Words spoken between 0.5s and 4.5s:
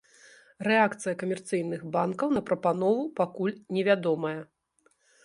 Рэакцыя камерцыйных банкаў на прапанову пакуль невядомая.